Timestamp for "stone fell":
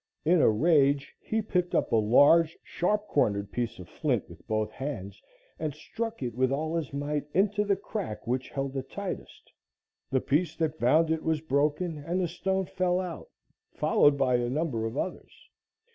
12.27-12.99